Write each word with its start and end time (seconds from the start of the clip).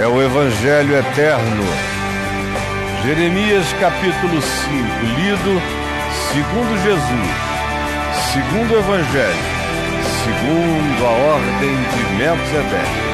é 0.00 0.06
o 0.06 0.22
Evangelho 0.22 0.96
eterno. 0.96 1.64
Jeremias 3.04 3.66
capítulo 3.74 4.40
5, 4.40 4.72
lido 5.16 5.60
segundo 6.32 6.82
Jesus, 6.82 7.30
segundo 8.32 8.72
o 8.72 8.78
Evangelho, 8.78 9.44
segundo 10.24 11.06
a 11.06 11.10
ordem 11.34 11.76
de 11.76 12.02
Melquisedeque. 12.16 13.12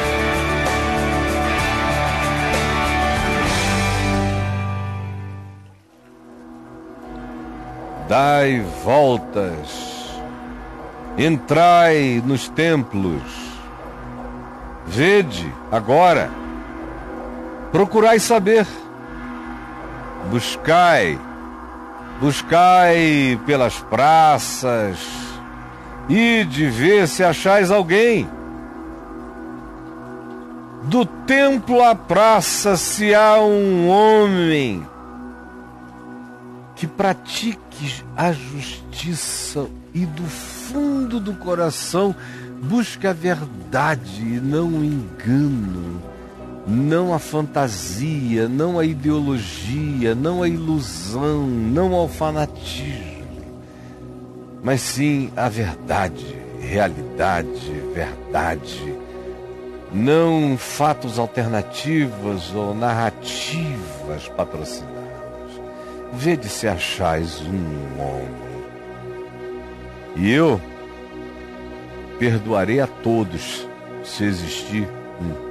Dai 8.08 8.64
voltas, 8.84 10.20
entrai 11.18 12.22
nos 12.24 12.48
templos, 12.48 13.22
vede 14.86 15.52
agora, 15.70 16.30
procurai 17.72 18.18
saber, 18.18 18.66
buscai, 20.30 21.18
buscai 22.20 23.40
pelas 23.46 23.78
praças, 23.78 24.98
e 26.08 26.44
de 26.44 26.68
ver 26.68 27.06
se 27.06 27.22
achais 27.22 27.70
alguém. 27.70 28.28
Do 30.84 31.04
templo 31.04 31.82
à 31.82 31.94
praça, 31.94 32.76
se 32.76 33.14
há 33.14 33.38
um 33.40 33.88
homem 33.88 34.86
que 36.74 36.86
pratique 36.86 38.02
a 38.16 38.32
justiça 38.32 39.66
e 39.92 40.06
do 40.06 40.24
fundo 40.24 41.20
do 41.20 41.34
coração 41.34 42.14
busque 42.62 43.06
a 43.06 43.12
verdade 43.12 44.22
e 44.22 44.40
não 44.40 44.68
o 44.68 44.84
engano, 44.84 46.02
não 46.68 47.14
a 47.14 47.18
fantasia, 47.18 48.46
não 48.46 48.78
a 48.78 48.84
ideologia, 48.84 50.14
não 50.14 50.42
a 50.42 50.48
ilusão, 50.48 51.46
não 51.46 51.94
ao 51.94 52.06
fanatismo, 52.06 53.24
mas 54.62 54.82
sim 54.82 55.30
a 55.34 55.48
verdade, 55.48 56.36
realidade, 56.60 57.72
verdade, 57.94 58.94
não 59.90 60.58
fatos 60.58 61.18
alternativos 61.18 62.54
ou 62.54 62.74
narrativas 62.74 64.28
patrocinadas 64.36 64.98
vede 66.12 66.48
se 66.48 66.66
achais 66.66 67.40
um 67.42 68.00
homem. 68.00 68.48
E 70.16 70.30
eu 70.30 70.60
perdoarei 72.18 72.80
a 72.80 72.86
todos, 72.86 73.66
se 74.04 74.24
existir 74.24 74.88
um. 75.20 75.47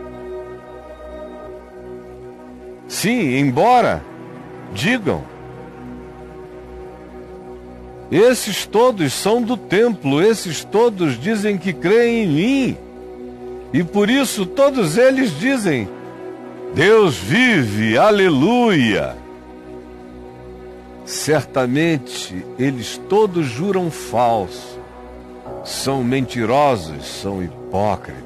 Sim, 2.88 3.38
embora 3.38 4.02
digam, 4.74 5.24
esses 8.12 8.66
todos 8.66 9.12
são 9.14 9.42
do 9.42 9.58
templo, 9.58 10.22
esses 10.22 10.64
todos 10.64 11.20
dizem 11.20 11.58
que 11.58 11.74
creem 11.74 12.24
em 12.24 12.28
mim. 12.28 12.78
E 13.74 13.84
por 13.84 14.10
isso 14.10 14.46
todos 14.46 14.98
eles 14.98 15.38
dizem: 15.38 15.90
Deus 16.74 17.18
vive, 17.18 17.98
aleluia. 17.98 19.16
Certamente 21.06 22.46
eles 22.58 23.00
todos 23.10 23.46
juram 23.46 23.92
falso, 23.92 24.80
são 25.64 26.04
mentirosos, 26.04 27.06
são 27.06 27.44
hipócritas. 27.44 28.24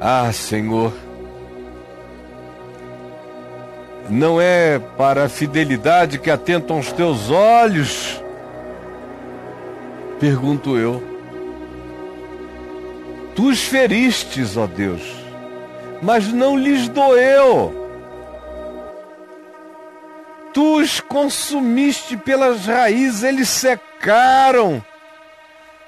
Ah, 0.00 0.32
Senhor, 0.32 0.92
não 4.08 4.40
é 4.40 4.78
para 4.78 5.24
a 5.24 5.28
fidelidade 5.28 6.18
que 6.18 6.30
atentam 6.30 6.78
os 6.78 6.92
teus 6.92 7.30
olhos? 7.30 8.22
Pergunto 10.18 10.76
eu. 10.76 11.02
Tu 13.34 13.48
os 13.48 13.62
feristes, 13.62 14.56
ó 14.56 14.66
Deus, 14.66 15.02
mas 16.00 16.32
não 16.32 16.56
lhes 16.58 16.88
doeu 16.88 17.86
tu 20.56 20.78
os 20.78 21.00
consumiste 21.00 22.16
pelas 22.16 22.64
raízes, 22.64 23.22
eles 23.22 23.50
secaram. 23.50 24.82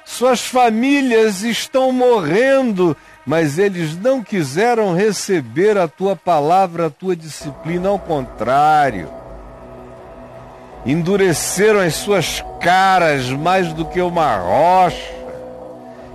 Suas 0.04 0.46
famílias 0.46 1.42
estão 1.42 1.90
morrendo, 1.90 2.94
mas 3.28 3.58
eles 3.58 3.94
não 3.94 4.24
quiseram 4.24 4.94
receber 4.94 5.76
a 5.76 5.86
tua 5.86 6.16
palavra, 6.16 6.86
a 6.86 6.90
tua 6.90 7.14
disciplina, 7.14 7.90
ao 7.90 7.98
contrário. 7.98 9.08
Endureceram 10.84 11.80
as 11.80 11.94
suas 11.94 12.42
caras 12.58 13.28
mais 13.28 13.72
do 13.72 13.84
que 13.84 14.00
uma 14.00 14.36
rocha 14.38 15.12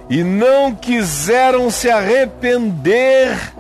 e 0.09 0.23
não 0.23 0.73
quiseram 0.73 1.69
se 1.69 1.89
arrepender 1.89 3.53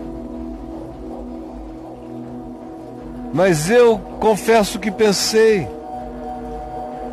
Mas 3.33 3.67
eu 3.67 3.97
confesso 4.19 4.77
que 4.77 4.91
pensei. 4.91 5.67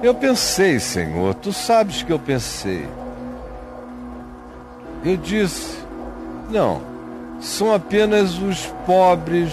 Eu 0.03 0.15
pensei, 0.15 0.79
Senhor, 0.79 1.35
tu 1.35 1.51
sabes 1.51 2.03
que 2.03 2.13
eu 2.13 2.19
pensei. 2.19 2.87
Eu 5.03 5.17
disse: 5.17 5.80
não, 6.51 6.83
são 7.41 7.73
apenas 7.73 8.39
os 8.39 8.67
pobres 8.85 9.53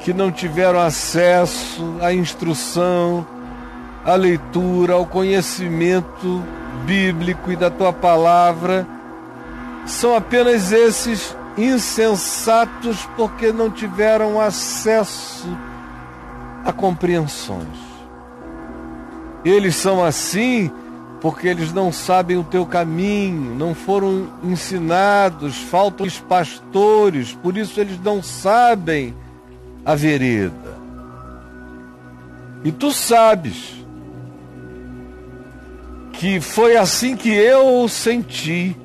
que 0.00 0.12
não 0.12 0.30
tiveram 0.30 0.78
acesso 0.80 1.96
à 2.00 2.12
instrução, 2.12 3.26
à 4.04 4.14
leitura, 4.14 4.94
ao 4.94 5.06
conhecimento 5.06 6.42
bíblico 6.84 7.50
e 7.50 7.56
da 7.56 7.70
tua 7.70 7.92
palavra. 7.92 8.86
São 9.86 10.14
apenas 10.14 10.72
esses 10.72 11.34
insensatos 11.56 13.08
porque 13.16 13.52
não 13.52 13.70
tiveram 13.70 14.40
acesso 14.40 15.48
a 16.64 16.72
compreensões. 16.72 17.94
Eles 19.44 19.76
são 19.76 20.04
assim 20.04 20.70
porque 21.24 21.48
eles 21.48 21.72
não 21.72 21.90
sabem 21.90 22.36
o 22.36 22.44
teu 22.44 22.66
caminho, 22.66 23.54
não 23.54 23.74
foram 23.74 24.28
ensinados, 24.42 25.56
faltam 25.56 26.06
os 26.06 26.20
pastores, 26.20 27.32
por 27.32 27.56
isso 27.56 27.80
eles 27.80 27.98
não 27.98 28.22
sabem 28.22 29.14
a 29.86 29.94
vereda. 29.94 30.76
E 32.62 32.70
tu 32.70 32.92
sabes 32.92 33.74
que 36.12 36.42
foi 36.42 36.76
assim 36.76 37.16
que 37.16 37.30
eu 37.30 37.88
senti 37.88 38.76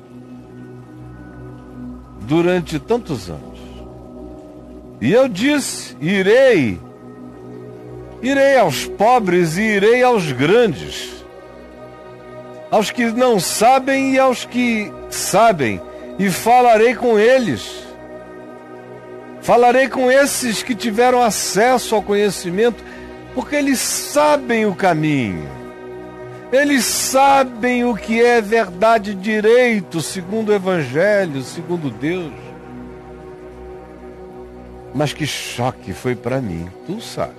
durante 2.22 2.78
tantos 2.78 3.28
anos. 3.28 3.60
E 4.98 5.12
eu 5.12 5.28
disse: 5.28 5.94
irei, 6.00 6.80
irei 8.22 8.56
aos 8.56 8.86
pobres 8.86 9.58
e 9.58 9.60
irei 9.60 10.02
aos 10.02 10.32
grandes, 10.32 11.19
aos 12.70 12.90
que 12.90 13.06
não 13.06 13.40
sabem 13.40 14.14
e 14.14 14.18
aos 14.18 14.44
que 14.44 14.92
sabem, 15.10 15.80
e 16.18 16.30
falarei 16.30 16.94
com 16.94 17.18
eles. 17.18 17.84
Falarei 19.40 19.88
com 19.88 20.10
esses 20.10 20.62
que 20.62 20.74
tiveram 20.74 21.22
acesso 21.22 21.94
ao 21.94 22.02
conhecimento, 22.02 22.84
porque 23.34 23.56
eles 23.56 23.78
sabem 23.78 24.66
o 24.66 24.74
caminho. 24.74 25.48
Eles 26.52 26.84
sabem 26.84 27.84
o 27.84 27.94
que 27.94 28.20
é 28.20 28.40
verdade 28.40 29.14
direito, 29.14 30.00
segundo 30.00 30.50
o 30.50 30.54
Evangelho, 30.54 31.42
segundo 31.42 31.90
Deus. 31.90 32.32
Mas 34.92 35.12
que 35.12 35.26
choque 35.26 35.92
foi 35.92 36.16
para 36.16 36.40
mim, 36.40 36.68
tu 36.86 37.00
sabes. 37.00 37.36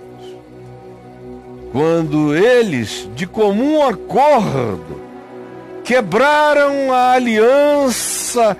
Quando 1.71 2.35
eles, 2.35 3.09
de 3.13 3.27
comum 3.27 3.85
acordo, 3.85 5.10
quebraram 5.83 6.91
a 6.93 7.11
aliança 7.13 8.55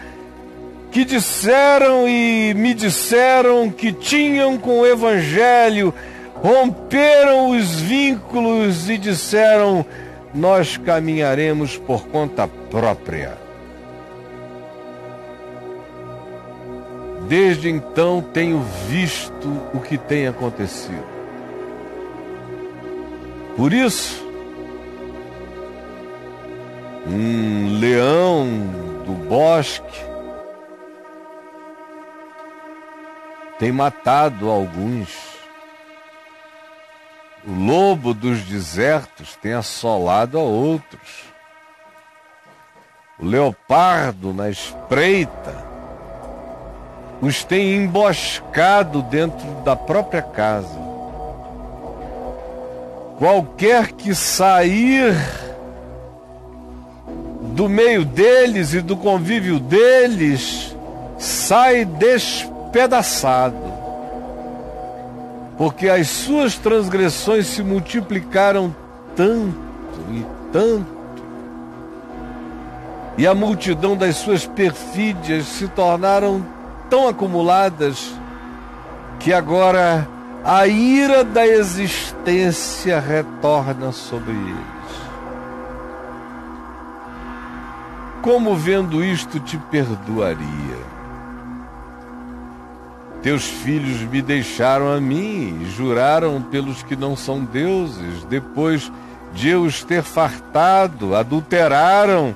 que 0.91 1.05
disseram 1.05 2.07
e 2.07 2.53
me 2.53 2.73
disseram 2.73 3.69
que 3.69 3.93
tinham 3.93 4.57
com 4.57 4.79
o 4.79 4.85
Evangelho, 4.85 5.93
romperam 6.35 7.51
os 7.51 7.79
vínculos 7.79 8.89
e 8.89 8.97
disseram: 8.97 9.85
nós 10.33 10.77
caminharemos 10.77 11.77
por 11.77 12.07
conta 12.07 12.47
própria. 12.69 13.37
Desde 17.27 17.69
então 17.69 18.21
tenho 18.33 18.59
visto 18.89 19.47
o 19.73 19.79
que 19.79 19.97
tem 19.97 20.27
acontecido. 20.27 21.05
Por 23.55 23.71
isso, 23.71 24.30
um 27.11 27.79
leão 27.79 28.47
do 29.05 29.13
bosque 29.27 30.11
tem 33.59 33.71
matado 33.71 34.49
alguns. 34.49 35.09
O 37.45 37.51
lobo 37.51 38.13
dos 38.13 38.41
desertos 38.41 39.35
tem 39.35 39.53
assolado 39.53 40.39
a 40.39 40.41
outros. 40.41 41.25
O 43.19 43.25
leopardo 43.25 44.33
na 44.33 44.49
espreita 44.49 45.71
os 47.21 47.43
tem 47.43 47.75
emboscado 47.75 49.03
dentro 49.03 49.47
da 49.63 49.75
própria 49.75 50.23
casa. 50.23 50.79
Qualquer 53.19 53.91
que 53.91 54.15
sair 54.15 55.13
do 57.51 57.67
meio 57.67 58.05
deles 58.05 58.73
e 58.73 58.81
do 58.81 58.95
convívio 58.95 59.59
deles 59.59 60.75
sai 61.17 61.85
despedaçado, 61.85 63.55
porque 65.57 65.87
as 65.87 66.07
suas 66.07 66.57
transgressões 66.57 67.47
se 67.47 67.61
multiplicaram 67.61 68.75
tanto 69.15 69.55
e 70.11 70.25
tanto, 70.51 71.01
e 73.17 73.27
a 73.27 73.35
multidão 73.35 73.95
das 73.95 74.15
suas 74.15 74.45
perfídias 74.45 75.45
se 75.45 75.67
tornaram 75.67 76.43
tão 76.89 77.07
acumuladas 77.07 78.13
que 79.19 79.31
agora 79.31 80.07
a 80.43 80.65
ira 80.65 81.23
da 81.23 81.45
existência 81.45 82.99
retorna 82.99 83.91
sobre 83.91 84.31
eles. 84.31 85.10
Como 88.21 88.55
vendo 88.55 89.03
isto 89.03 89.39
te 89.39 89.57
perdoaria? 89.57 90.91
Teus 93.23 93.45
filhos 93.45 94.01
me 94.01 94.21
deixaram 94.21 94.91
a 94.91 95.01
mim 95.01 95.61
e 95.63 95.69
juraram 95.71 96.41
pelos 96.41 96.83
que 96.83 96.95
não 96.95 97.15
são 97.15 97.43
deuses, 97.43 98.23
depois 98.29 98.91
de 99.33 99.49
eu 99.49 99.63
os 99.63 99.83
ter 99.83 100.03
fartado, 100.03 101.15
adulteraram 101.15 102.35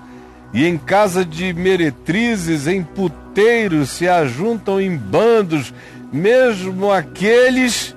e 0.54 0.66
em 0.66 0.78
casa 0.78 1.26
de 1.26 1.54
meretrizes, 1.54 2.68
em 2.68 2.84
puteiros, 2.84 3.90
se 3.90 4.08
ajuntam 4.08 4.80
em 4.80 4.96
bandos, 4.96 5.74
mesmo 6.12 6.92
aqueles 6.92 7.96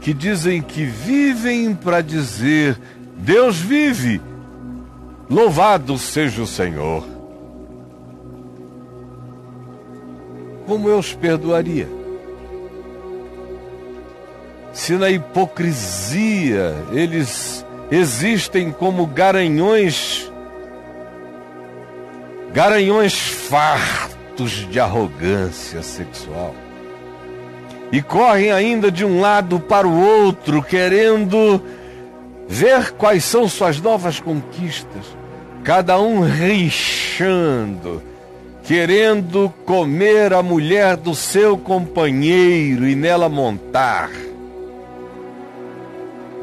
que 0.00 0.14
dizem 0.14 0.62
que 0.62 0.84
vivem 0.84 1.74
para 1.74 2.00
dizer: 2.00 2.78
Deus 3.16 3.58
vive, 3.58 4.20
louvado 5.28 5.98
seja 5.98 6.42
o 6.42 6.46
Senhor. 6.46 7.17
Como 10.68 10.86
eu 10.86 10.98
os 10.98 11.14
perdoaria? 11.14 11.88
Se 14.70 14.92
na 14.92 15.08
hipocrisia 15.08 16.76
eles 16.92 17.64
existem 17.90 18.70
como 18.70 19.06
garanhões 19.06 20.30
garanhões 22.52 23.16
fartos 23.16 24.68
de 24.70 24.78
arrogância 24.78 25.82
sexual. 25.82 26.54
E 27.90 28.02
correm 28.02 28.52
ainda 28.52 28.90
de 28.90 29.06
um 29.06 29.20
lado 29.20 29.58
para 29.58 29.88
o 29.88 29.98
outro, 29.98 30.62
querendo 30.62 31.62
ver 32.46 32.92
quais 32.92 33.24
são 33.24 33.48
suas 33.48 33.80
novas 33.80 34.20
conquistas, 34.20 35.16
cada 35.64 35.98
um 35.98 36.20
rinchando, 36.20 38.02
querendo 38.68 39.50
comer 39.64 40.34
a 40.34 40.42
mulher 40.42 40.94
do 40.94 41.14
seu 41.14 41.56
companheiro 41.56 42.86
e 42.86 42.94
nela 42.94 43.26
montar. 43.26 44.10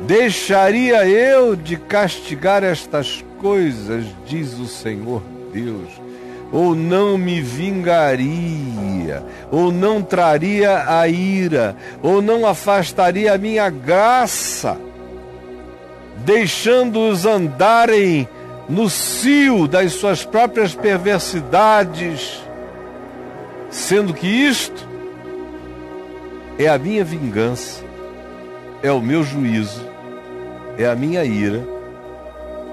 Deixaria 0.08 1.08
eu 1.08 1.56
de 1.56 1.78
castigar 1.78 2.64
estas 2.64 3.24
coisas, 3.40 4.06
diz 4.26 4.58
o 4.58 4.66
Senhor 4.66 5.22
Deus, 5.54 6.02
ou 6.52 6.74
não 6.74 7.16
me 7.16 7.42
vingaria, 7.42 9.24
ou 9.52 9.72
não 9.72 10.02
traria 10.02 10.84
a 11.00 11.08
ira, 11.08 11.76
ou 12.02 12.24
não 12.24 12.48
afastaria 12.48 13.36
a 13.36 13.38
minha 13.38 13.70
graça, 13.70 14.76
deixando-os 16.26 17.24
andarem 17.24 18.28
no 18.68 18.90
cio 18.90 19.68
das 19.68 19.94
suas 19.94 20.26
próprias 20.26 20.74
perversidades, 20.74 22.42
sendo 23.70 24.14
que 24.14 24.28
isto 24.28 24.88
é 26.58 26.68
a 26.68 26.78
minha 26.78 27.04
vingança, 27.04 27.84
é 28.82 28.92
o 28.92 29.02
meu 29.02 29.24
juízo, 29.24 29.86
é 30.78 30.86
a 30.86 30.96
minha 30.96 31.24
ira, 31.24 31.64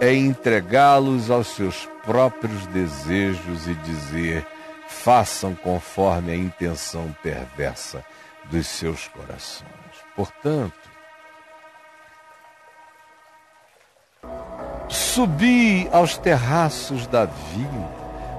é 0.00 0.15
entregá-los 0.15 1.31
aos 1.31 1.49
seus 1.49 1.89
próprios 2.05 2.67
desejos 2.69 3.67
e 3.67 3.75
dizer: 3.75 4.47
façam 4.89 5.55
conforme 5.55 6.33
a 6.33 6.37
intenção 6.37 7.15
perversa 7.23 8.05
dos 8.50 8.67
seus 8.67 9.09
corações. 9.09 9.71
Portanto, 10.15 10.92
subi 15.12 15.87
aos 15.93 16.17
terraços 16.17 17.06
da 17.06 17.26
vinha, 17.26 17.88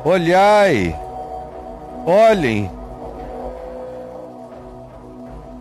olhai, 0.04 1.00
olhem, 2.04 2.72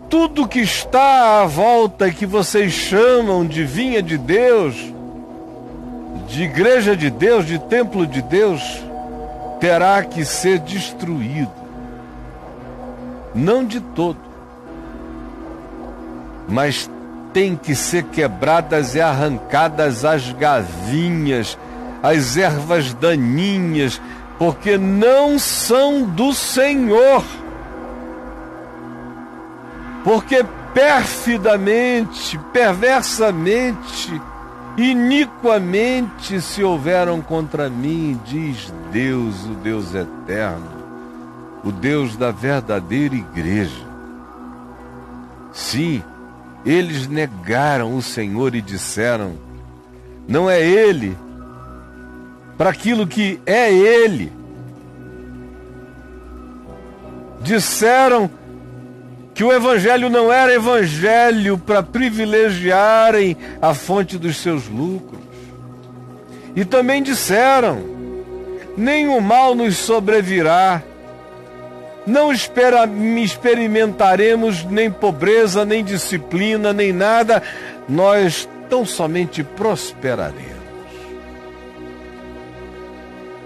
tudo 0.09 0.47
que 0.47 0.59
está 0.59 1.41
à 1.41 1.45
volta 1.45 2.09
que 2.09 2.25
vocês 2.25 2.73
chamam 2.73 3.45
de 3.45 3.63
vinha 3.63 4.01
de 4.01 4.17
Deus, 4.17 4.75
de 6.27 6.43
igreja 6.43 6.97
de 6.97 7.11
Deus, 7.11 7.45
de 7.45 7.59
templo 7.59 8.07
de 8.07 8.21
Deus, 8.23 8.83
terá 9.59 10.03
que 10.03 10.25
ser 10.25 10.57
destruído. 10.59 11.51
Não 13.35 13.63
de 13.63 13.79
todo, 13.79 14.19
mas 16.47 16.89
tem 17.33 17.55
que 17.55 17.75
ser 17.75 18.03
quebradas 18.03 18.95
e 18.95 19.01
arrancadas 19.01 20.05
as 20.05 20.31
gavinhas, 20.31 21.57
as 22.01 22.37
ervas 22.37 22.93
daninhas, 22.93 23.99
porque 24.37 24.77
não 24.77 25.39
são 25.39 26.03
do 26.03 26.33
Senhor. 26.33 27.23
Porque 30.03 30.45
perfidamente, 30.73 32.39
perversamente, 32.51 34.21
Iniquamente 34.77 36.41
se 36.41 36.63
houveram 36.63 37.21
contra 37.21 37.69
mim, 37.69 38.19
diz 38.25 38.73
Deus, 38.91 39.45
o 39.45 39.53
Deus 39.53 39.93
eterno, 39.93 40.67
o 41.63 41.71
Deus 41.71 42.15
da 42.15 42.31
verdadeira 42.31 43.13
igreja. 43.13 43.85
Sim, 45.51 46.03
eles 46.65 47.07
negaram 47.07 47.95
o 47.95 48.01
Senhor 48.01 48.55
e 48.55 48.61
disseram: 48.61 49.37
não 50.27 50.49
é 50.49 50.61
Ele, 50.61 51.17
para 52.57 52.69
aquilo 52.69 53.05
que 53.05 53.39
é 53.45 53.71
Ele. 53.71 54.31
Disseram 57.41 58.29
que 59.33 59.43
o 59.43 59.51
evangelho 59.51 60.09
não 60.09 60.31
era 60.31 60.53
evangelho 60.53 61.57
para 61.57 61.83
privilegiarem 61.83 63.35
a 63.61 63.73
fonte 63.73 64.17
dos 64.17 64.37
seus 64.37 64.69
lucros. 64.69 65.19
E 66.55 66.63
também 66.63 67.03
disseram: 67.03 67.83
nenhum 68.77 69.19
mal 69.19 69.53
nos 69.53 69.75
sobrevirá, 69.77 70.81
não 72.05 72.31
espera, 72.31 72.87
experimentaremos 73.21 74.63
nem 74.65 74.91
pobreza, 74.91 75.63
nem 75.63 75.83
disciplina, 75.83 76.73
nem 76.73 76.91
nada, 76.91 77.41
nós 77.87 78.47
tão 78.69 78.85
somente 78.85 79.43
prosperaremos. 79.43 80.63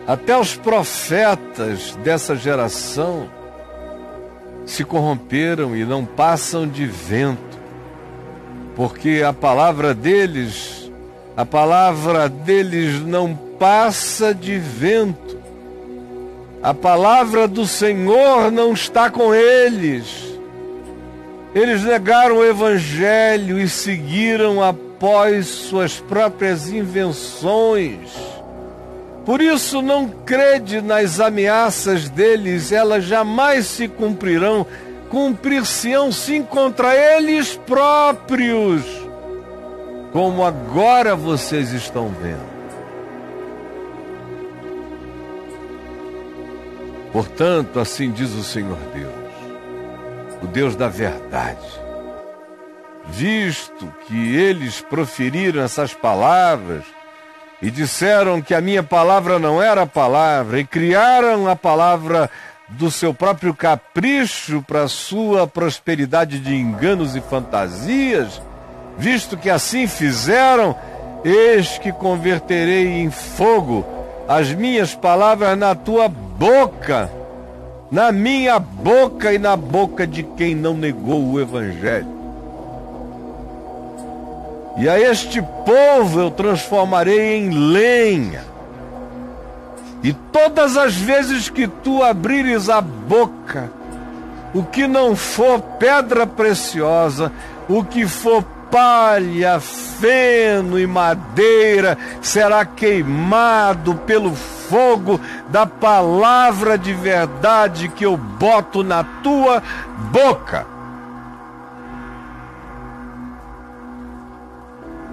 Até 0.08 0.38
os 0.38 0.56
profetas 0.56 1.98
dessa 1.98 2.34
geração 2.36 3.30
se 4.66 4.86
corromperam 4.86 5.76
e 5.76 5.84
não 5.84 6.06
passam 6.06 6.66
de 6.66 6.86
vento, 6.86 7.60
porque 8.74 9.22
a 9.28 9.34
palavra 9.34 9.94
deles, 9.94 10.90
a 11.36 11.46
palavra 11.46 12.30
deles 12.30 13.02
não 13.02 13.36
passa 13.36 14.34
de 14.34 14.58
vento. 14.58 15.27
A 16.62 16.74
palavra 16.74 17.48
do 17.48 17.66
Senhor 17.66 18.52
não 18.52 18.74
está 18.74 19.10
com 19.10 19.34
eles. 19.34 20.38
Eles 21.54 21.84
negaram 21.84 22.38
o 22.38 22.46
evangelho 22.46 23.60
e 23.60 23.70
seguiram 23.70 24.64
após 24.64 25.48
suas 25.48 26.00
próprias 26.00 26.70
invenções 26.70 28.38
por 29.28 29.42
isso 29.42 29.82
não 29.82 30.08
crede 30.08 30.82
nas 30.82 31.20
ameaças 31.20 32.08
deles, 32.08 32.72
elas 32.72 33.04
jamais 33.04 33.66
se 33.66 33.86
cumprirão, 33.86 34.66
cumprir-se-ão 35.10 36.14
sim 36.14 36.42
contra 36.42 36.96
eles 36.96 37.60
próprios, 37.68 38.86
como 40.14 40.46
agora 40.46 41.14
vocês 41.14 41.74
estão 41.74 42.08
vendo. 42.08 42.57
Portanto, 47.18 47.80
assim 47.80 48.12
diz 48.12 48.36
o 48.36 48.44
Senhor 48.44 48.78
Deus, 48.94 49.12
o 50.40 50.46
Deus 50.46 50.76
da 50.76 50.88
verdade, 50.88 51.68
visto 53.08 53.92
que 54.06 54.36
eles 54.36 54.82
proferiram 54.82 55.64
essas 55.64 55.96
palavras 55.96 56.84
e 57.60 57.72
disseram 57.72 58.40
que 58.40 58.54
a 58.54 58.62
minha 58.62 58.84
palavra 58.84 59.40
não 59.40 59.60
era 59.60 59.88
palavra 59.88 60.60
e 60.60 60.64
criaram 60.64 61.48
a 61.48 61.56
palavra 61.56 62.30
do 62.70 62.92
seu 62.92 63.16
próprio 63.16 63.52
capricho 63.52 64.62
para 64.68 64.88
sua 64.88 65.48
prosperidade 65.48 66.38
de 66.38 66.54
enganos 66.54 67.16
e 67.16 67.22
fantasias, 67.22 68.40
visto 68.96 69.36
que 69.36 69.50
assim 69.50 69.88
fizeram, 69.88 70.76
eis 71.26 71.80
que 71.80 71.92
converterei 71.92 73.00
em 73.00 73.10
fogo 73.10 73.97
as 74.28 74.54
minhas 74.54 74.94
palavras 74.94 75.58
na 75.58 75.74
tua 75.74 76.08
boca, 76.08 77.10
na 77.92 78.12
minha 78.12 78.60
boca 78.60 79.34
e 79.34 79.38
na 79.38 79.56
boca 79.56 80.06
de 80.06 80.24
quem 80.24 80.54
não 80.54 80.74
negou 80.74 81.24
o 81.24 81.40
Evangelho. 81.40 82.18
E 84.78 84.88
a 84.88 85.00
este 85.00 85.42
povo 85.42 86.20
eu 86.20 86.30
transformarei 86.30 87.38
em 87.38 87.50
lenha 87.50 88.58
e 90.04 90.14
todas 90.14 90.78
as 90.78 90.96
vezes 90.96 91.50
que 91.50 91.68
tu 91.68 92.04
abrires 92.04 92.70
a 92.70 92.80
boca, 92.82 93.72
o 94.54 94.64
que 94.64 94.88
não 94.88 95.16
for 95.16 95.60
pedra 95.60 96.28
preciosa, 96.28 97.32
o 97.68 97.84
que 97.84 98.08
for 98.08 98.44
palha, 98.72 99.60
feno 99.60 100.80
e 100.80 100.86
madeira 100.86 101.98
será 102.22 102.66
queimado 102.66 103.96
pelo 103.96 104.36
fogo 104.36 105.20
da 105.50 105.66
palavra 105.66 106.78
de 106.78 106.94
verdade 106.94 107.90
que 107.90 108.06
eu 108.06 108.18
boto 108.18 108.84
na 108.84 109.04
tua 109.04 109.64
boca. 110.12 110.66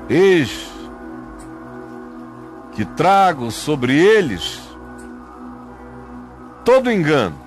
Eis 0.08 0.70
que 2.72 2.84
trago 2.84 3.50
sobre 3.50 3.96
eles 3.96 4.60
todo 6.64 6.90
engano, 6.90 7.38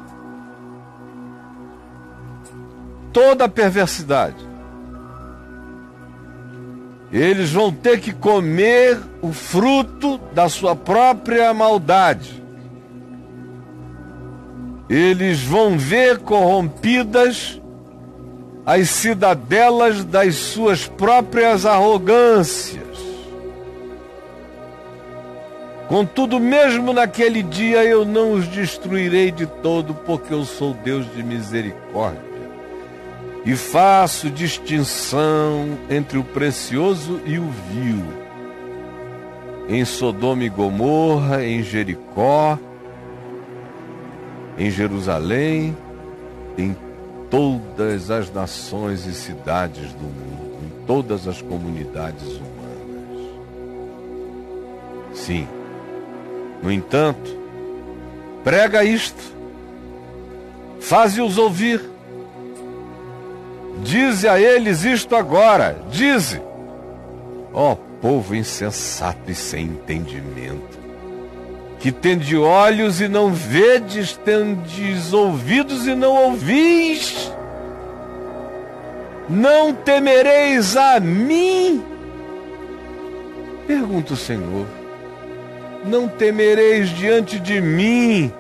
toda 3.12 3.50
perversidade. 3.50 4.47
Eles 7.12 7.52
vão 7.52 7.72
ter 7.72 8.00
que 8.00 8.12
comer 8.12 9.00
o 9.22 9.32
fruto 9.32 10.20
da 10.34 10.50
sua 10.50 10.76
própria 10.76 11.54
maldade. 11.54 12.44
Eles 14.90 15.42
vão 15.42 15.78
ver 15.78 16.20
corrompidas 16.20 17.62
as 18.66 18.90
cidadelas 18.90 20.04
das 20.04 20.36
suas 20.36 20.86
próprias 20.88 21.66
arrogâncias. 21.66 22.86
Contudo, 25.88 26.38
mesmo 26.38 26.92
naquele 26.92 27.42
dia 27.42 27.86
eu 27.86 28.04
não 28.04 28.34
os 28.34 28.46
destruirei 28.50 29.32
de 29.32 29.46
todo, 29.46 29.94
porque 29.94 30.34
eu 30.34 30.44
sou 30.44 30.74
Deus 30.74 31.06
de 31.16 31.24
misericórdia. 31.24 32.27
E 33.48 33.56
faço 33.56 34.30
distinção 34.30 35.78
entre 35.90 36.18
o 36.18 36.24
precioso 36.24 37.22
e 37.26 37.40
o 37.40 37.50
vil. 37.50 38.04
Em 39.70 39.86
Sodoma 39.86 40.44
e 40.44 40.50
Gomorra, 40.50 41.46
em 41.46 41.64
Jericó, 41.64 42.60
em 44.58 44.70
Jerusalém, 44.70 45.78
em 46.58 46.76
todas 47.30 48.12
as 48.12 48.30
nações 48.34 49.06
e 49.06 49.14
cidades 49.14 49.94
do 49.94 50.04
mundo, 50.04 50.58
em 50.66 50.86
todas 50.86 51.26
as 51.26 51.42
comunidades 51.42 52.28
humanas. 52.28 53.30
Sim, 55.14 55.48
no 56.62 56.70
entanto, 56.70 57.34
prega 58.44 58.84
isto, 58.84 59.24
faze-os 60.82 61.38
ouvir, 61.38 61.96
dize 63.84 64.28
a 64.28 64.40
eles 64.40 64.84
isto 64.84 65.16
agora, 65.16 65.78
dize, 65.90 66.42
ó 67.54 67.74
oh, 67.74 67.76
povo 68.02 68.36
insensato 68.36 69.30
e 69.30 69.36
sem 69.36 69.66
entendimento, 69.66 70.78
que 71.80 71.92
tende 71.92 72.38
olhos 72.38 73.02
e 73.02 73.08
não 73.08 73.32
vedes, 73.32 74.18
tendes 74.18 75.14
ouvidos 75.14 75.88
e 75.88 75.96
não 75.96 76.16
ouvis, 76.16 77.32
não 79.30 79.74
temereis 79.74 80.76
a 80.76 81.00
mim? 81.00 81.84
Pergunta 83.68 84.14
o 84.14 84.18
Senhor 84.18 84.66
não 85.88 86.08
temereis 86.08 86.90
diante 86.90 87.40
de 87.40 87.62
mim, 87.62 88.32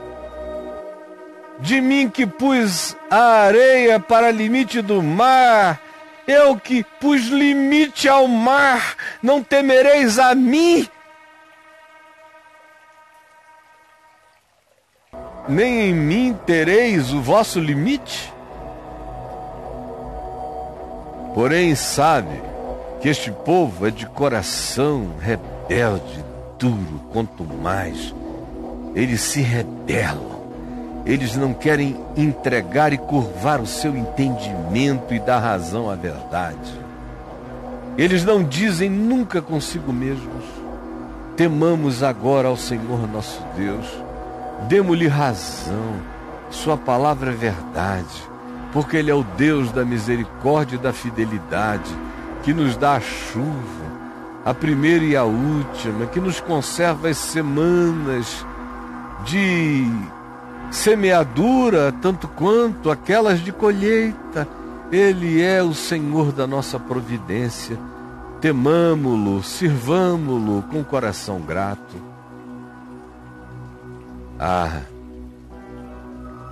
de 1.60 1.82
mim 1.82 2.10
que 2.10 2.26
pus 2.26 2.96
a 3.10 3.44
areia 3.46 4.00
para 4.00 4.32
limite 4.32 4.82
do 4.82 5.02
mar, 5.02 5.82
eu 6.28 6.58
que 6.58 6.84
pus 7.00 7.28
limite 7.28 8.08
ao 8.08 8.28
mar, 8.28 8.96
não 9.22 9.42
temereis 9.42 10.20
a 10.20 10.36
mim? 10.36 10.88
Nem 15.48 15.90
em 15.90 15.94
mim 15.94 16.38
tereis 16.46 17.14
o 17.14 17.22
vosso 17.22 17.60
limite? 17.60 18.34
Porém, 21.34 21.76
sabe 21.76 22.42
que 23.00 23.08
este 23.08 23.32
povo 23.32 23.88
é 23.88 23.92
de 23.92 24.06
coração 24.08 25.14
rebelde, 25.20 26.26
duro, 26.58 27.08
quanto 27.14 27.44
mais 27.44 28.14
eles 28.96 29.22
se 29.22 29.42
rebelam. 29.42 30.37
Eles 31.08 31.38
não 31.38 31.54
querem 31.54 31.96
entregar 32.18 32.92
e 32.92 32.98
curvar 32.98 33.62
o 33.62 33.66
seu 33.66 33.96
entendimento 33.96 35.14
e 35.14 35.20
dar 35.20 35.40
razão 35.40 35.90
à 35.90 35.96
verdade. 35.96 36.86
Eles 37.98 38.26
não 38.26 38.44
dizem 38.44 38.90
nunca 38.90 39.42
consigo 39.42 39.94
mesmos: 39.94 40.44
temamos 41.38 42.04
agora 42.04 42.50
ao 42.50 42.58
Senhor 42.58 43.08
nosso 43.08 43.42
Deus, 43.56 43.88
demos-lhe 44.68 45.08
razão, 45.08 45.96
Sua 46.50 46.76
palavra 46.76 47.32
é 47.32 47.34
verdade, 47.34 48.22
porque 48.74 48.98
Ele 48.98 49.10
é 49.10 49.16
o 49.16 49.24
Deus 49.24 49.72
da 49.72 49.86
misericórdia 49.86 50.76
e 50.76 50.80
da 50.80 50.92
fidelidade, 50.92 51.90
que 52.44 52.54
nos 52.54 52.76
dá 52.76 52.98
a 52.98 53.02
chuva 53.02 53.88
a 54.48 54.54
primeira 54.54 55.04
e 55.04 55.14
a 55.14 55.26
última, 55.26 56.06
que 56.06 56.22
nos 56.22 56.40
conserva 56.40 57.10
as 57.10 57.18
semanas 57.18 58.46
de 59.26 59.92
semeadura, 60.71 61.91
tanto 62.01 62.27
quanto 62.27 62.91
aquelas 62.91 63.39
de 63.39 63.51
colheita. 63.51 64.47
Ele 64.91 65.41
é 65.41 65.62
o 65.62 65.74
Senhor 65.74 66.31
da 66.31 66.47
nossa 66.47 66.79
providência. 66.79 67.77
Temamo-lo, 68.39 69.43
sirvamo-lo 69.43 70.63
com 70.63 70.83
coração 70.83 71.41
grato. 71.41 71.95
Ah, 74.39 74.81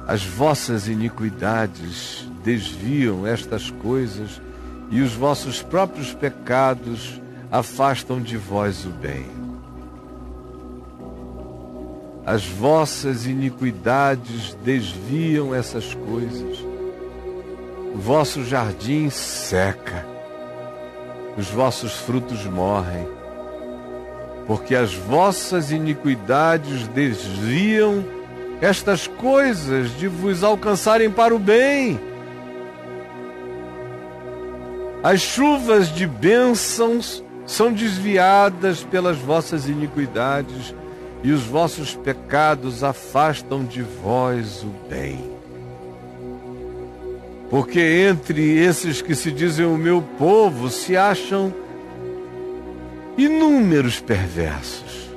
as 0.08 0.24
vossas 0.24 0.88
iniquidades 0.88 2.28
desviam 2.44 3.26
estas 3.26 3.70
coisas 3.70 4.42
e 4.92 5.02
os 5.02 5.14
vossos 5.14 5.62
próprios 5.62 6.14
pecados 6.14 7.22
afastam 7.52 8.22
de 8.22 8.38
vós 8.38 8.86
o 8.86 8.90
bem. 8.90 9.45
As 12.26 12.44
vossas 12.44 13.28
iniquidades 13.28 14.58
desviam 14.64 15.54
essas 15.54 15.94
coisas. 15.94 16.58
O 17.94 17.98
vosso 17.98 18.44
jardim 18.44 19.12
seca, 19.12 20.04
os 21.38 21.48
vossos 21.50 21.94
frutos 21.94 22.44
morrem, 22.46 23.08
porque 24.48 24.74
as 24.76 24.94
vossas 24.94 25.72
iniquidades 25.72 26.88
desviam 26.88 28.04
estas 28.60 29.06
coisas 29.06 29.96
de 29.98 30.08
vos 30.08 30.44
alcançarem 30.44 31.12
para 31.12 31.36
o 31.36 31.40
bem. 31.40 32.00
As 35.04 35.22
chuvas 35.22 35.94
de 35.94 36.08
bênçãos 36.08 37.24
são 37.46 37.72
desviadas 37.72 38.84
pelas 38.84 39.18
vossas 39.18 39.70
iniquidades, 39.70 40.74
e 41.26 41.32
os 41.32 41.42
vossos 41.42 41.96
pecados 41.96 42.84
afastam 42.84 43.66
de 43.66 43.82
vós 43.82 44.62
o 44.62 44.72
bem. 44.88 45.20
Porque 47.50 47.80
entre 47.80 48.60
esses 48.60 49.02
que 49.02 49.16
se 49.16 49.32
dizem 49.32 49.66
o 49.66 49.76
meu 49.76 50.04
povo 50.20 50.70
se 50.70 50.96
acham 50.96 51.52
inúmeros 53.18 54.00
perversos, 54.00 55.10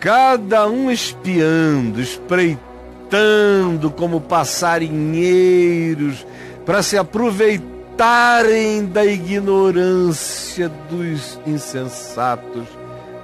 cada 0.00 0.66
um 0.66 0.90
espiando, 0.90 2.00
espreitando 2.00 3.90
como 3.90 4.18
passarinheiros 4.18 6.26
para 6.64 6.82
se 6.82 6.96
aproveitarem 6.96 8.86
da 8.86 9.04
ignorância 9.04 10.70
dos 10.88 11.38
insensatos, 11.46 12.64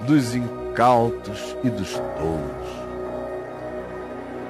dos 0.07 0.35
incautos 0.75 1.57
e 1.63 1.71
dos 1.71 1.93
tolos. 1.93 2.69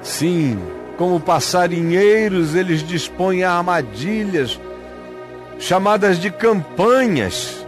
Sim, 0.01 0.59
como 0.97 1.19
passarinheiros, 1.19 2.55
eles 2.55 2.81
dispõem 2.81 3.43
armadilhas 3.43 4.59
chamadas 5.59 6.19
de 6.19 6.31
campanhas 6.31 7.65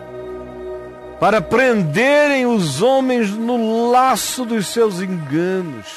para 1.20 1.40
prenderem 1.40 2.46
os 2.48 2.82
homens 2.82 3.30
no 3.32 3.92
laço 3.92 4.44
dos 4.44 4.68
seus 4.68 5.02
enganos 5.02 5.88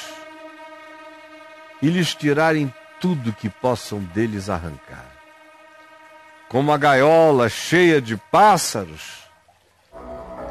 e 1.81 1.87
lhes 1.89 2.13
tirarem 2.13 2.71
tudo 2.99 3.33
que 3.33 3.49
possam 3.49 3.99
deles 3.99 4.49
arrancar. 4.49 5.09
Como 6.47 6.71
a 6.71 6.77
gaiola 6.77 7.49
cheia 7.49 8.01
de 8.01 8.17
pássaros, 8.17 9.20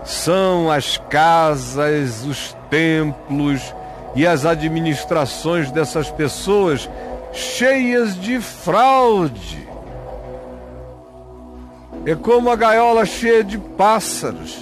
são 0.05 0.71
as 0.71 0.97
casas, 0.97 2.25
os 2.25 2.57
templos 2.69 3.75
e 4.15 4.27
as 4.27 4.45
administrações 4.45 5.71
dessas 5.71 6.11
pessoas 6.11 6.89
cheias 7.33 8.19
de 8.19 8.41
fraude. 8.41 9.69
É 12.05 12.15
como 12.15 12.51
a 12.51 12.57
gaiola 12.57 13.05
cheia 13.05 13.45
de 13.45 13.59
pássaros. 13.59 14.59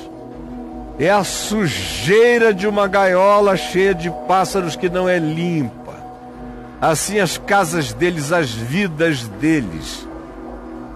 É 0.99 1.09
a 1.09 1.23
sujeira 1.23 2.53
de 2.53 2.67
uma 2.67 2.89
gaiola 2.89 3.57
cheia 3.57 3.95
de 3.95 4.11
pássaros 4.27 4.75
que 4.75 4.89
não 4.89 5.09
é 5.09 5.19
limpa. 5.19 5.95
Assim 6.81 7.21
as 7.21 7.39
casas 7.39 7.93
deles, 7.93 8.33
as 8.33 8.51
vidas 8.51 9.29
deles. 9.41 10.07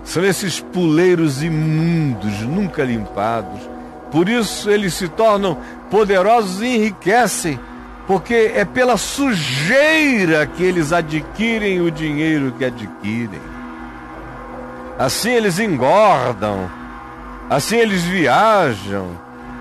São 0.05 0.25
esses 0.25 0.59
puleiros 0.59 1.43
imundos, 1.45 2.41
nunca 2.41 2.83
limpados. 2.83 3.72
Por 4.13 4.29
isso 4.29 4.71
eles 4.71 4.95
se 4.95 5.09
tornam 5.09 5.59
poderosos 5.91 6.61
e 6.61 6.67
enriquecem 6.67 7.59
porque 8.07 8.53
é 8.55 8.65
pela 8.65 8.97
sujeira 8.97 10.47
que 10.47 10.63
eles 10.63 10.93
adquirem 10.93 11.81
o 11.81 11.91
dinheiro 11.91 12.53
que 12.59 12.65
adquirem. 12.65 13.41
Assim 14.99 15.31
eles 15.31 15.59
engordam, 15.59 16.71
assim 17.49 17.77
eles 17.77 18.03
viajam, 18.03 19.09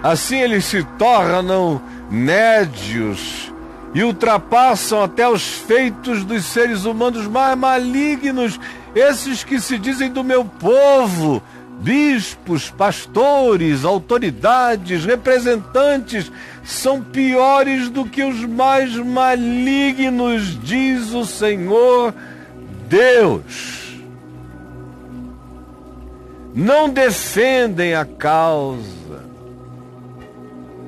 assim 0.03 0.39
eles 0.41 0.65
se 0.65 0.83
tornam 0.83 1.81
médios 2.09 3.51
e 3.93 4.03
ultrapassam 4.03 5.01
até 5.03 5.27
os 5.27 5.47
feitos 5.47 6.23
dos 6.23 6.45
seres 6.45 6.85
humanos 6.85 7.27
mais 7.27 7.57
malignos, 7.57 8.59
esses 8.93 9.43
que 9.43 9.59
se 9.59 9.77
dizem 9.77 10.11
do 10.11 10.23
meu 10.23 10.43
povo, 10.43 11.41
bispos, 11.81 12.69
pastores, 12.69 13.83
autoridades, 13.83 15.03
representantes, 15.03 16.31
são 16.63 17.01
piores 17.01 17.89
do 17.89 18.05
que 18.05 18.23
os 18.23 18.45
mais 18.45 18.95
malignos, 18.95 20.59
diz 20.61 21.11
o 21.13 21.25
Senhor 21.25 22.13
Deus. 22.87 23.81
Não 26.53 26.89
defendem 26.89 27.95
a 27.95 28.05
causa, 28.05 29.23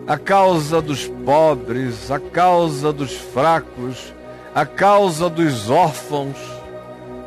a 0.05 0.17
causa 0.17 0.81
dos 0.81 1.07
pobres, 1.07 2.11
a 2.11 2.19
causa 2.19 2.93
dos 2.93 3.13
fracos, 3.13 4.13
a 4.53 4.65
causa 4.65 5.29
dos 5.29 5.69
órfãos, 5.69 6.37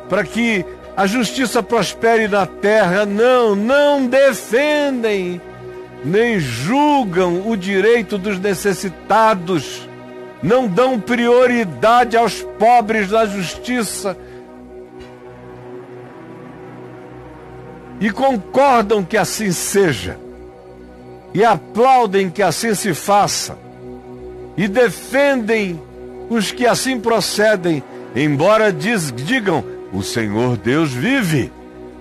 para 0.07 0.23
que 0.23 0.63
a 0.97 1.05
justiça 1.05 1.61
prospere 1.61 2.27
na 2.27 2.47
terra. 2.47 3.05
Não, 3.05 3.55
não 3.55 4.07
defendem, 4.07 5.39
nem 6.03 6.39
julgam 6.39 7.47
o 7.47 7.55
direito 7.55 8.17
dos 8.17 8.39
necessitados, 8.39 9.87
não 10.41 10.67
dão 10.67 10.99
prioridade 10.99 12.17
aos 12.17 12.41
pobres 12.57 13.11
na 13.11 13.27
justiça. 13.27 14.17
E 17.99 18.09
concordam 18.09 19.03
que 19.03 19.17
assim 19.17 19.51
seja, 19.51 20.17
e 21.31 21.45
aplaudem 21.45 22.27
que 22.27 22.41
assim 22.41 22.73
se 22.73 22.95
faça, 22.95 23.55
e 24.55 24.67
defendem 24.67 25.79
os 26.27 26.51
que 26.51 26.65
assim 26.65 26.99
procedem, 26.99 27.83
embora 28.15 28.73
diz, 28.73 29.11
digam 29.11 29.76
o 29.91 30.01
Senhor 30.01 30.57
Deus 30.57 30.91
vive. 30.91 31.51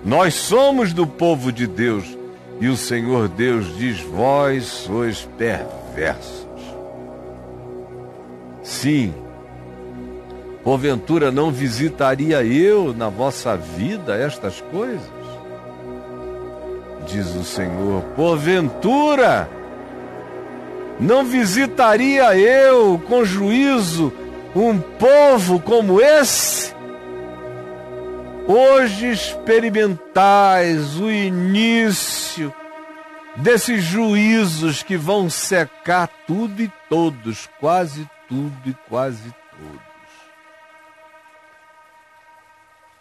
Nós 0.04 0.34
somos 0.34 0.92
do 0.92 1.06
povo 1.06 1.50
de 1.50 1.66
Deus. 1.66 2.16
E 2.60 2.68
o 2.68 2.76
Senhor 2.76 3.28
Deus 3.28 3.76
diz: 3.76 4.00
Vós 4.00 4.64
sois 4.64 5.28
perversos. 5.36 6.46
Sim, 8.62 9.14
porventura 10.64 11.30
não 11.30 11.50
visitaria 11.50 12.42
eu 12.42 12.94
na 12.94 13.08
vossa 13.08 13.56
vida 13.56 14.16
estas 14.16 14.60
coisas? 14.60 15.10
Diz 17.06 17.34
o 17.34 17.44
Senhor: 17.44 18.02
Porventura 18.16 19.48
não 20.98 21.24
visitaria 21.24 22.36
eu 22.36 23.00
com 23.06 23.24
juízo 23.24 24.12
um 24.54 24.78
povo 24.78 25.60
como 25.60 26.00
esse? 26.00 26.75
Hoje 28.48 29.10
experimentais 29.10 31.00
o 31.00 31.10
início 31.10 32.54
desses 33.34 33.82
juízos 33.82 34.84
que 34.84 34.96
vão 34.96 35.28
secar 35.28 36.08
tudo 36.28 36.62
e 36.62 36.70
todos, 36.88 37.48
quase 37.58 38.08
tudo 38.28 38.54
e 38.64 38.74
quase 38.88 39.34
todos. 39.50 39.86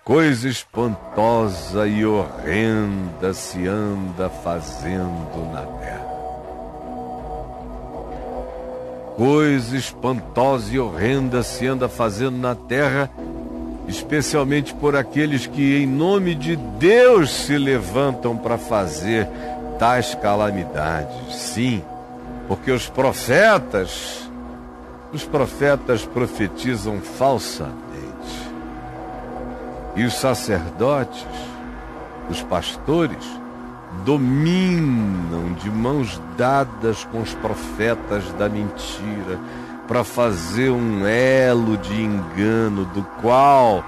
Coisa 0.03 0.49
espantosa 0.49 1.88
e 1.88 2.03
horrenda 2.03 3.31
se 3.34 3.67
anda 3.67 4.29
fazendo 4.29 5.51
na 5.51 5.62
terra. 5.79 6.05
Coisa 9.15 9.77
espantosa 9.77 10.73
e 10.73 10.79
horrenda 10.79 11.43
se 11.43 11.67
anda 11.67 11.88
fazendo 11.88 12.38
na 12.38 12.55
terra 12.55 13.12
especialmente 13.88 14.74
por 14.74 14.95
aqueles 14.95 15.45
que, 15.45 15.78
em 15.78 15.88
nome 15.88 16.36
de 16.36 16.56
Deus, 16.56 17.32
se 17.32 17.58
levantam 17.58 18.36
para 18.36 18.58
fazer 18.58 19.28
tais 19.78 20.15
calamidades. 20.15 21.36
Sim, 21.36 21.84
porque 22.48 22.71
os 22.71 22.89
profetas, 22.89 24.30
os 25.13 25.24
profetas 25.24 26.06
profetizam 26.06 27.00
falsamente. 27.00 27.86
E 29.95 30.04
os 30.04 30.15
sacerdotes, 30.15 31.26
os 32.30 32.41
pastores, 32.41 33.26
dominam 34.04 35.54
de 35.54 35.69
mãos 35.69 36.21
dadas 36.38 37.06
com 37.06 37.21
os 37.21 37.34
profetas 37.36 38.32
da 38.34 38.50
mentira 38.50 39.39
para 39.88 40.04
fazer 40.04 40.69
um 40.69 41.06
elo 41.06 41.78
de 41.78 42.02
engano 42.02 42.86
do 42.86 43.04
qual 43.21 43.84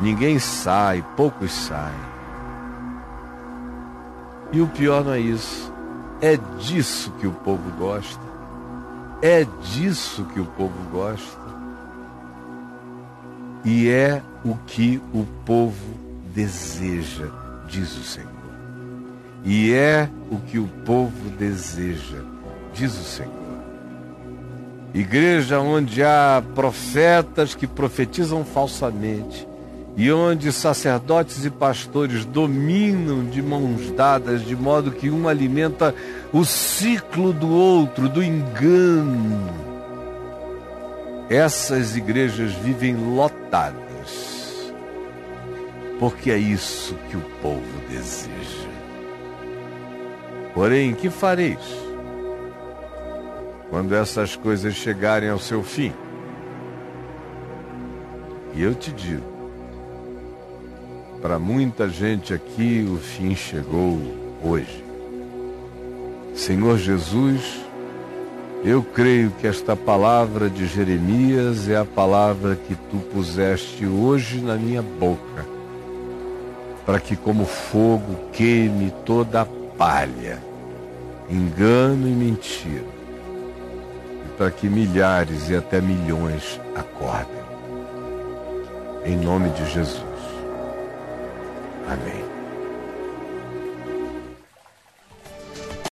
ninguém 0.00 0.38
sai, 0.38 1.04
poucos 1.16 1.52
saem. 1.52 2.10
E 4.52 4.60
o 4.60 4.66
pior 4.66 5.04
não 5.04 5.12
é 5.12 5.20
isso. 5.20 5.72
É 6.20 6.36
disso 6.58 7.12
que 7.20 7.26
o 7.26 7.32
povo 7.32 7.70
gosta. 7.78 8.22
É 9.22 9.46
disso 9.62 10.24
que 10.32 10.40
o 10.40 10.44
povo 10.44 10.76
gosta. 10.90 11.40
E 13.64 13.88
é 13.88 14.22
o 14.44 14.56
que 14.66 15.00
o 15.12 15.26
povo 15.44 15.94
deseja, 16.34 17.26
diz 17.68 17.96
o 17.96 18.02
Senhor. 18.02 18.30
E 19.44 19.72
é 19.72 20.08
o 20.30 20.38
que 20.38 20.58
o 20.58 20.66
povo 20.84 21.30
deseja, 21.38 22.22
diz 22.72 22.92
o 22.98 23.04
Senhor. 23.04 23.49
Igreja 24.92 25.60
onde 25.60 26.02
há 26.02 26.42
profetas 26.54 27.54
que 27.54 27.66
profetizam 27.66 28.44
falsamente 28.44 29.46
e 29.96 30.10
onde 30.10 30.52
sacerdotes 30.52 31.44
e 31.44 31.50
pastores 31.50 32.24
dominam 32.24 33.24
de 33.24 33.42
mãos 33.42 33.90
dadas, 33.92 34.44
de 34.44 34.56
modo 34.56 34.90
que 34.90 35.10
um 35.10 35.28
alimenta 35.28 35.94
o 36.32 36.44
ciclo 36.44 37.32
do 37.32 37.50
outro, 37.50 38.08
do 38.08 38.22
engano. 38.22 39.48
Essas 41.28 41.96
igrejas 41.96 42.52
vivem 42.52 42.96
lotadas. 42.96 43.80
porque 45.98 46.30
é 46.30 46.38
isso 46.38 46.94
que 47.10 47.16
o 47.16 47.20
povo 47.42 47.60
deseja. 47.90 48.70
Porém, 50.54 50.94
que 50.94 51.10
fareis 51.10 51.58
quando 53.70 53.94
essas 53.94 54.36
coisas 54.36 54.74
chegarem 54.74 55.30
ao 55.30 55.38
seu 55.38 55.62
fim? 55.62 55.92
E 58.54 58.62
eu 58.62 58.74
te 58.74 58.90
digo, 58.90 59.22
para 61.22 61.38
muita 61.38 61.88
gente 61.88 62.34
aqui 62.34 62.86
o 62.92 62.96
fim 62.96 63.34
chegou 63.34 63.98
hoje. 64.42 64.84
Senhor 66.34 66.78
Jesus, 66.78 67.60
eu 68.64 68.82
creio 68.82 69.30
que 69.30 69.46
esta 69.46 69.76
palavra 69.76 70.50
de 70.50 70.66
Jeremias 70.66 71.68
é 71.68 71.76
a 71.76 71.84
palavra 71.84 72.56
que 72.56 72.74
tu 72.74 72.98
puseste 73.12 73.86
hoje 73.86 74.40
na 74.40 74.56
minha 74.56 74.82
boca, 74.82 75.46
para 76.84 76.98
que, 76.98 77.14
como 77.14 77.44
fogo, 77.44 78.16
queime 78.32 78.92
toda 79.04 79.42
a 79.42 79.46
palha, 79.76 80.42
engano 81.30 82.08
e 82.08 82.10
mentira, 82.10 82.99
para 84.40 84.50
que 84.50 84.70
milhares 84.70 85.50
e 85.50 85.54
até 85.54 85.82
milhões 85.82 86.58
acordem. 86.74 87.42
Em 89.04 89.14
nome 89.14 89.50
de 89.50 89.70
Jesus. 89.70 90.02
Amém. 91.86 92.19